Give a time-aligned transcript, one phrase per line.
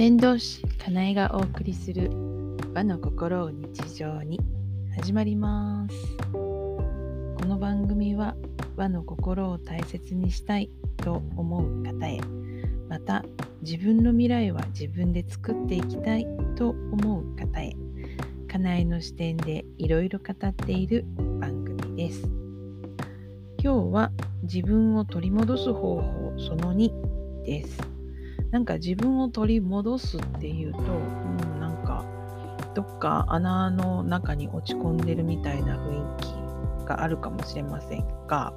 [0.00, 2.10] 先導師かなえがお送りする
[2.72, 4.40] 和の心を日常に
[4.96, 6.16] 始まります。
[6.32, 8.34] この番組は
[8.76, 12.18] 和の心を大切にしたいと思う方へ
[12.88, 13.22] また
[13.60, 16.26] 自分の未来は自分で作っていきたい
[16.56, 17.76] と思う方へ
[18.50, 21.04] かなえの視点でいろいろ語っている
[21.38, 22.22] 番組です。
[23.62, 24.12] 今日は
[24.44, 26.90] 自分を取り戻す方法その2
[27.44, 27.99] です。
[28.50, 32.04] なんか自分を取り戻すっていうと、うん、なんか
[32.74, 38.52] どっか穴の中に落ち込んでるみたいな雰囲気があるかもしれませんが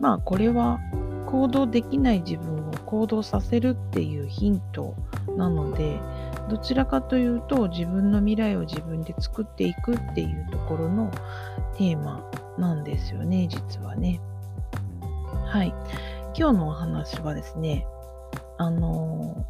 [0.00, 0.78] まあこれは
[1.26, 4.94] 行動できない自分を行動させるっていうヒント
[5.36, 5.98] なので
[6.48, 11.10] どちらかというと自分の未来を自分で作っていくっていうところの
[11.76, 14.20] テーマなんですよね実はね。
[15.46, 15.74] はい
[16.36, 17.86] 今日のお話はですね
[18.58, 19.46] あの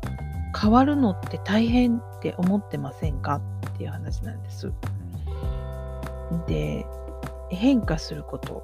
[0.58, 4.72] 変わるのって大変って思ってませんかっていう話なんです。
[6.46, 6.86] で
[7.50, 8.62] 変化すること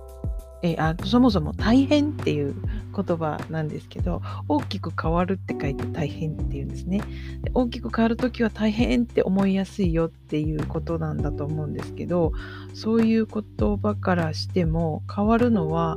[0.63, 2.55] えあそもそも大変っていう
[2.95, 6.99] 言葉なんですけど大きく変わるって書いて大変っていうんですね
[7.43, 12.33] で大きく変わる時は大変って思いやすいよっていうことなんだと思うんですけど
[12.75, 15.97] そういう言葉からしても変わるのは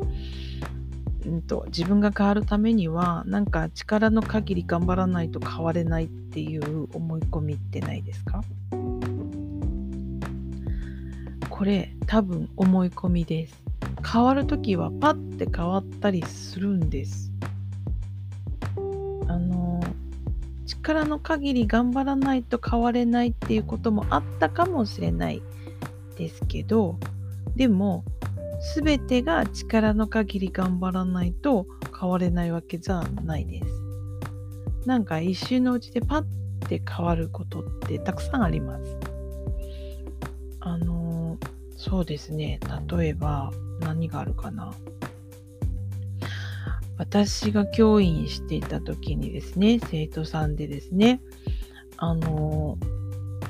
[1.25, 8.43] うんと、自分が変わるためにはなんか力の限り頑張らないと変われないっていう思い込みってないですか？
[11.49, 13.63] これ多分思い込みです。
[14.05, 17.31] 変わる時はパッて変わったりするんです。
[19.27, 19.81] あの
[20.65, 25.41] 力の限り頑張らないと変われないっていうこともあったかもしれない
[26.17, 26.99] ですけど
[27.55, 28.03] でも
[28.75, 31.67] 全てが力の限り頑張らないと
[31.99, 33.65] 変われないわけじゃないです。
[34.85, 36.23] なんか一瞬のうちでパッ
[36.67, 38.97] て変わることってたくさんあります。
[40.61, 41.37] あの
[41.75, 43.51] そうですね例えば
[43.81, 44.73] 何があるかな
[46.97, 51.21] 私が教員していた時にですね生徒さんでですね
[51.97, 52.77] あの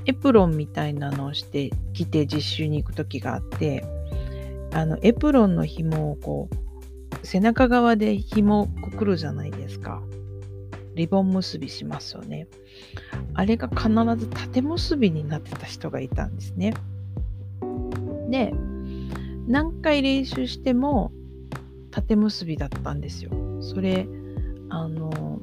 [0.05, 3.85] エプロンみたいなのをして着て実習に行く時があって
[4.73, 10.01] あのエプロンの紐をこう背中側で紐をくくるじゃないですか。
[10.95, 12.47] リボン結びしますよね。
[13.33, 16.73] あれが必ず縦結びになってた人がいたんですね。
[18.29, 18.53] で、
[19.47, 21.11] 何回練習しても
[21.91, 23.31] 縦結びだったんですよ。
[23.61, 24.07] それ、
[24.69, 25.41] あの、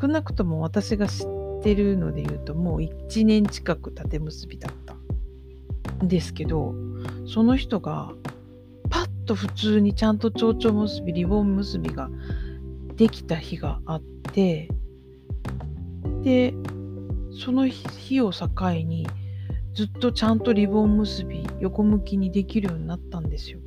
[0.00, 1.26] 少なくとも私が知っ
[1.62, 4.94] てるので言うともう1年近く縦結びだった
[6.04, 6.74] んですけど、
[7.26, 8.12] その人が
[8.88, 12.08] パッと普通にちゃんと蝶々結びリボン結びが
[12.96, 14.68] できた日があって
[16.22, 16.54] で
[17.44, 18.48] その日を境
[18.84, 19.06] に
[19.74, 23.58] ずっとちゃんとリボン結び横向きにできるようになったんですよ。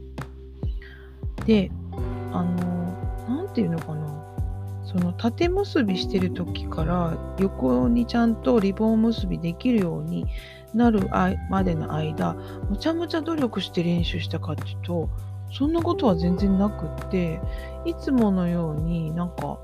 [1.45, 1.71] で
[2.31, 4.18] あの何て言うのかな
[4.91, 10.25] その縦結びしてる時から横にちゃんとリボン結びできるように
[10.73, 11.07] なる
[11.51, 12.33] までの間
[12.69, 15.09] むちゃむちゃ努力して練習したかっていうと
[15.51, 17.39] そんなことは全然なくって
[17.85, 19.59] いつものようになんか、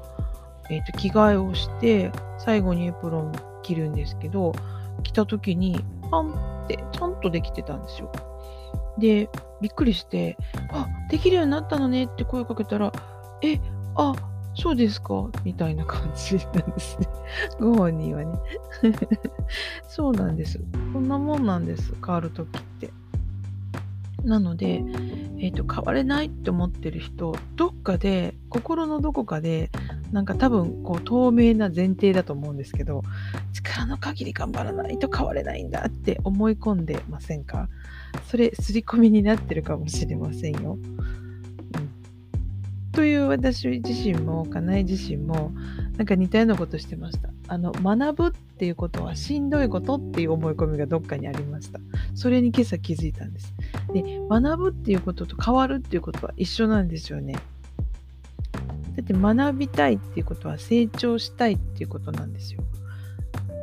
[0.69, 3.31] えーと、着替えをして最後にエプロン
[3.63, 4.53] 着るんですけど
[5.01, 8.11] 着た時にパンってちゃんとできてたんですよ。
[8.99, 10.37] でびっくりして
[10.71, 12.91] 「あできるようになったのね」って声かけたら
[13.41, 13.59] 「え
[13.95, 14.13] あ
[14.55, 15.29] そうですか？
[15.43, 17.07] みたいな感じなんですね。
[17.59, 18.39] ご本人はね。
[19.87, 20.59] そうなんです。
[20.93, 21.93] こんなもんなんです。
[22.03, 22.91] 変わるときって。
[24.23, 24.81] なので、
[25.37, 29.69] えーと、変われないって思ってる人どっかで心のどこかで
[30.11, 33.03] なんか多分こう透明な前提だと思うんですけど
[33.53, 37.69] 力の限り頑張らないと変われないんだって思い込んでませんか？
[38.25, 40.79] それ刷り込みになってるかもしれませんよ。
[42.95, 45.51] という私自身もかなえ自身も
[45.97, 47.29] なんか似たようなことしてました。
[47.49, 51.79] あの学ぶっていうことはしんどいことっていう思い込みがどっかにありました。
[52.15, 53.53] それに今朝気づいたんです。
[53.93, 57.33] で学ぶっていうことと変わるっていうことは一緒なんですよね。
[57.33, 62.63] だって学びたいっていうことは成長したいっていうことなんですよ。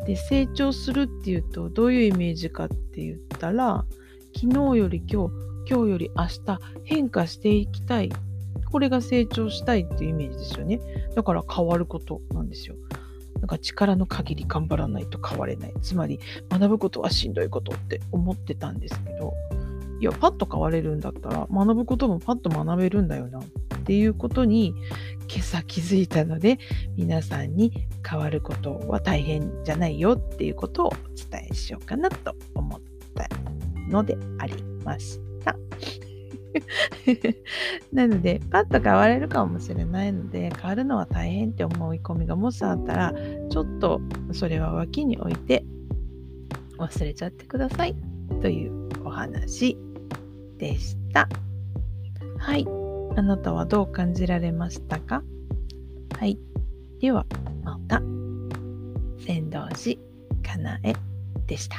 [0.06, 3.86] で成長するっていうとどういうイメージかって言ったら
[4.34, 5.34] 昨日より今日
[5.70, 8.10] 今日より明日変化していきたい
[8.70, 10.80] これが成長したいっていうイメージですよね。
[11.14, 12.76] だから変わることなんですよ。
[13.40, 15.74] なんか力の限り頑張らないと変われない。
[15.82, 19.34] つまり学ぶことはしんどいことって思ってたんですけど、
[20.00, 23.40] いや、パッと変われるんだったら学ぶこともパッと学べるんだよな。
[23.40, 24.74] っていうことに
[25.28, 26.58] 今朝気づいたので
[26.96, 27.72] 皆さんに
[28.08, 30.90] 変わることは大変じゃないよっていうことをお
[31.30, 32.80] 伝えしようかなと思っ
[33.14, 33.28] た
[33.88, 35.56] のでありました。
[37.92, 43.14] なので、パッと変われるかもしれないので、変わるのは大変って思い込みがもしあったら、
[43.48, 44.00] ちょっと
[44.32, 45.64] それは脇に置いて
[46.78, 47.96] 忘れちゃってください
[48.40, 49.78] というお話
[50.58, 51.28] でした。
[52.38, 52.66] はい。
[53.16, 55.22] あなたはどう感じられましたか？
[56.18, 56.38] はい。
[57.00, 57.26] では、
[57.62, 58.02] また。
[59.18, 60.00] 仙道寺
[60.42, 60.94] かなえ
[61.46, 61.76] でした。